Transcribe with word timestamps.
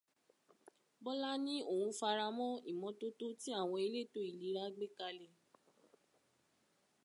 Bólá 1.03 1.31
ní 1.45 1.55
òun 1.73 1.89
faramọ́ 1.99 2.51
ìmọ́tótó 2.71 3.25
tí 3.41 3.49
àwọn 3.61 3.79
elétò 3.87 4.19
ìlera 4.31 4.63
gbékalẹ̀. 4.75 5.31